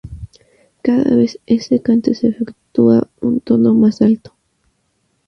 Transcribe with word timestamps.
Cada 0.81 1.15
vez 1.15 1.37
este 1.45 1.79
canto 1.83 2.11
se 2.15 2.29
efectúa 2.29 3.07
un 3.21 3.39
tono 3.39 3.75
más 3.75 4.01
alto. 4.01 4.33